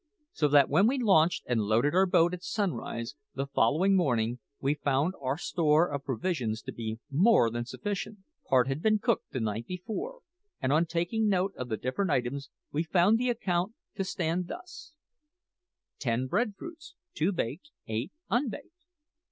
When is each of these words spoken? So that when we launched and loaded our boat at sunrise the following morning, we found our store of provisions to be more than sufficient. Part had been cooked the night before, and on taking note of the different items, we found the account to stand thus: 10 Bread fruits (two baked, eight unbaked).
So 0.31 0.47
that 0.47 0.67
when 0.67 0.87
we 0.87 0.97
launched 0.97 1.43
and 1.45 1.61
loaded 1.61 1.93
our 1.93 2.07
boat 2.07 2.33
at 2.33 2.41
sunrise 2.41 3.13
the 3.35 3.45
following 3.45 3.95
morning, 3.95 4.39
we 4.59 4.73
found 4.73 5.13
our 5.21 5.37
store 5.37 5.91
of 5.91 6.03
provisions 6.05 6.63
to 6.63 6.71
be 6.71 6.97
more 7.11 7.51
than 7.51 7.65
sufficient. 7.67 8.17
Part 8.49 8.67
had 8.67 8.81
been 8.81 8.97
cooked 8.97 9.29
the 9.29 9.39
night 9.39 9.67
before, 9.67 10.21
and 10.59 10.73
on 10.73 10.87
taking 10.87 11.27
note 11.27 11.53
of 11.55 11.69
the 11.69 11.77
different 11.77 12.09
items, 12.09 12.49
we 12.71 12.81
found 12.81 13.19
the 13.19 13.29
account 13.29 13.75
to 13.93 14.03
stand 14.03 14.47
thus: 14.47 14.93
10 15.99 16.25
Bread 16.25 16.55
fruits 16.57 16.95
(two 17.13 17.31
baked, 17.31 17.69
eight 17.85 18.11
unbaked). 18.27 18.87